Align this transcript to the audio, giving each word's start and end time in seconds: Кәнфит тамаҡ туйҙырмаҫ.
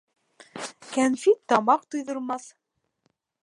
Кәнфит 0.95 1.39
тамаҡ 1.53 1.87
туйҙырмаҫ. 1.93 2.51